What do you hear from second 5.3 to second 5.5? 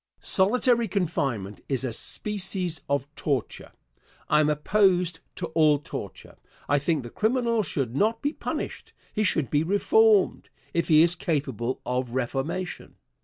to